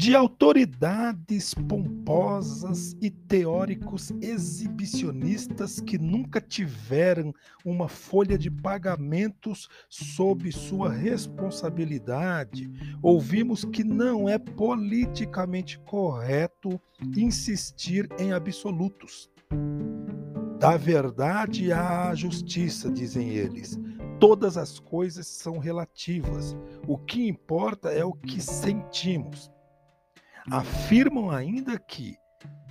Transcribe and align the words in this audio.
de 0.00 0.16
autoridades 0.16 1.52
pomposas 1.52 2.96
e 3.02 3.10
teóricos 3.10 4.10
exibicionistas 4.22 5.78
que 5.78 5.98
nunca 5.98 6.40
tiveram 6.40 7.34
uma 7.66 7.86
folha 7.86 8.38
de 8.38 8.50
pagamentos 8.50 9.68
sob 9.90 10.50
sua 10.52 10.90
responsabilidade, 10.90 12.70
ouvimos 13.02 13.62
que 13.62 13.84
não 13.84 14.26
é 14.26 14.38
politicamente 14.38 15.78
correto 15.80 16.80
insistir 17.14 18.08
em 18.18 18.32
absolutos. 18.32 19.30
Da 20.58 20.78
verdade 20.78 21.74
à 21.74 22.14
justiça, 22.14 22.90
dizem 22.90 23.28
eles. 23.28 23.78
Todas 24.18 24.56
as 24.56 24.78
coisas 24.78 25.26
são 25.26 25.58
relativas. 25.58 26.56
O 26.88 26.96
que 26.96 27.28
importa 27.28 27.90
é 27.90 28.02
o 28.02 28.14
que 28.14 28.40
sentimos. 28.40 29.50
Afirmam 30.48 31.30
ainda 31.30 31.78
que 31.78 32.16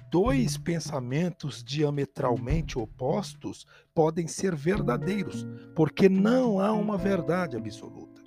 dois 0.09 0.57
pensamentos 0.57 1.63
diametralmente 1.63 2.79
opostos 2.79 3.65
podem 3.93 4.27
ser 4.27 4.55
verdadeiros, 4.55 5.45
porque 5.75 6.09
não 6.09 6.59
há 6.59 6.73
uma 6.73 6.97
verdade 6.97 7.55
absoluta. 7.55 8.21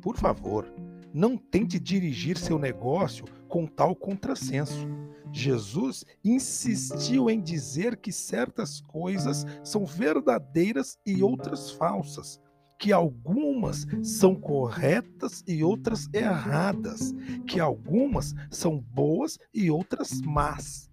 Por 0.00 0.16
favor, 0.16 0.72
não 1.12 1.36
tente 1.36 1.78
dirigir 1.78 2.36
seu 2.38 2.58
negócio 2.58 3.24
com 3.48 3.66
tal 3.66 3.94
contrassenso. 3.94 4.88
Jesus 5.32 6.04
insistiu 6.24 7.28
em 7.28 7.40
dizer 7.40 7.96
que 7.96 8.12
certas 8.12 8.80
coisas 8.80 9.44
são 9.62 9.84
verdadeiras 9.84 10.98
e 11.04 11.22
outras 11.22 11.70
falsas, 11.70 12.40
que 12.84 12.92
algumas 12.92 13.86
são 14.02 14.34
corretas 14.34 15.42
e 15.48 15.64
outras 15.64 16.06
erradas, 16.12 17.14
que 17.46 17.58
algumas 17.58 18.34
são 18.50 18.78
boas 18.78 19.38
e 19.54 19.70
outras 19.70 20.20
más. 20.20 20.90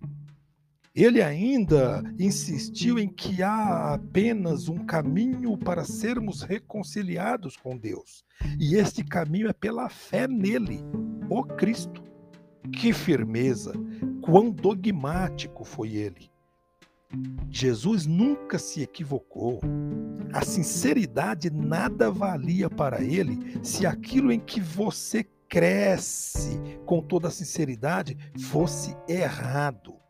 Ele 0.96 1.22
ainda 1.22 2.02
insistiu 2.18 2.98
em 2.98 3.10
que 3.10 3.44
há 3.44 3.96
apenas 3.96 4.70
um 4.70 4.86
caminho 4.86 5.58
para 5.58 5.84
sermos 5.84 6.44
reconciliados 6.44 7.58
com 7.58 7.78
Deus, 7.78 8.24
e 8.58 8.76
este 8.76 9.04
caminho 9.04 9.50
é 9.50 9.54
pela 9.54 9.90
fé 9.90 10.30
nele, 10.30 10.80
o 11.30 11.44
Cristo. 11.44 12.02
Que 12.72 12.94
firmeza, 12.94 13.74
quão 14.22 14.50
dogmático 14.50 15.66
foi 15.66 15.96
ele. 15.96 16.31
Jesus 17.50 18.06
nunca 18.06 18.58
se 18.58 18.82
equivocou. 18.82 19.60
A 20.34 20.44
sinceridade 20.44 21.50
nada 21.50 22.10
valia 22.10 22.70
para 22.70 23.04
ele 23.04 23.60
se 23.64 23.86
aquilo 23.86 24.32
em 24.32 24.40
que 24.40 24.62
você 24.62 25.24
cresce 25.50 26.62
com 26.86 27.02
toda 27.02 27.28
a 27.28 27.32
sinceridade 27.32 28.18
fosse 28.40 28.96
errado. 29.08 30.02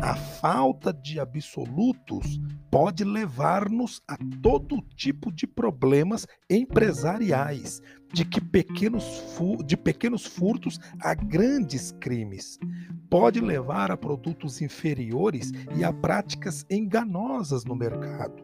A 0.00 0.14
falta 0.14 0.92
de 0.92 1.18
absolutos 1.18 2.40
pode 2.70 3.02
levar-nos 3.04 4.00
a 4.06 4.16
todo 4.40 4.80
tipo 4.96 5.32
de 5.32 5.46
problemas 5.46 6.26
empresariais, 6.48 7.82
de 8.12 8.24
que 8.24 8.40
pequenos 8.40 9.04
de 9.66 9.76
pequenos 9.76 10.26
furtos 10.26 10.78
a 11.00 11.14
grandes 11.14 11.92
crimes. 11.92 12.58
Pode 13.10 13.40
levar 13.40 13.90
a 13.90 13.96
produtos 13.96 14.60
inferiores 14.60 15.52
e 15.76 15.84
a 15.84 15.92
práticas 15.92 16.64
enganosas 16.70 17.64
no 17.64 17.76
mercado. 17.76 18.42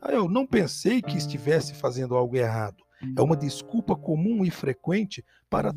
Ah, 0.00 0.12
eu 0.12 0.28
não 0.28 0.46
pensei 0.46 1.00
que 1.00 1.16
estivesse 1.16 1.74
fazendo 1.74 2.16
algo 2.16 2.36
errado. 2.36 2.82
É 3.16 3.22
uma 3.22 3.36
desculpa 3.36 3.96
comum 3.96 4.44
e 4.44 4.50
frequente 4.50 5.24
para 5.50 5.72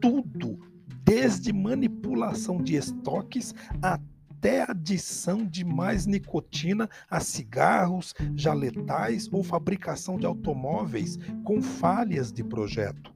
tudo, 0.00 0.58
desde 1.04 1.52
manipulação 1.52 2.62
de 2.62 2.76
estoques 2.76 3.54
até 3.80 4.68
adição 4.68 5.46
de 5.46 5.64
mais 5.64 6.06
nicotina 6.06 6.88
a 7.08 7.20
cigarros 7.20 8.14
já 8.34 8.52
letais 8.52 9.28
ou 9.32 9.42
fabricação 9.42 10.16
de 10.16 10.26
automóveis 10.26 11.18
com 11.44 11.62
falhas 11.62 12.32
de 12.32 12.42
projeto. 12.42 13.14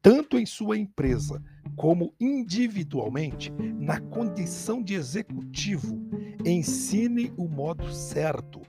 Tanto 0.00 0.38
em 0.38 0.46
sua 0.46 0.78
empresa 0.78 1.42
como 1.76 2.12
individualmente, 2.18 3.52
na 3.78 4.00
condição 4.00 4.82
de 4.82 4.94
executivo, 4.94 6.00
ensine 6.44 7.32
o 7.36 7.46
modo 7.46 7.92
certo, 7.92 8.62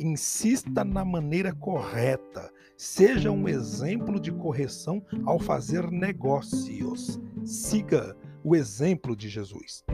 insista 0.00 0.84
na 0.84 1.04
maneira 1.04 1.52
correta, 1.54 2.50
seja 2.76 3.30
um 3.30 3.48
exemplo 3.48 4.18
de 4.18 4.32
correção 4.32 5.04
ao 5.24 5.38
fazer 5.38 5.90
negócios. 5.90 7.20
Siga 7.44 8.16
o 8.42 8.56
exemplo 8.56 9.14
de 9.14 9.28
Jesus. 9.28 9.84